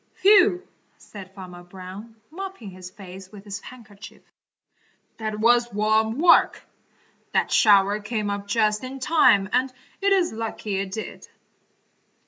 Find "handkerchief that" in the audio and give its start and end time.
3.59-5.39